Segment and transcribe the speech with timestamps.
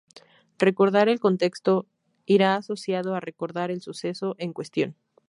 [0.57, 1.85] Recordar el contexto
[2.25, 4.95] irá asociado a recordar el suceso en cuestión.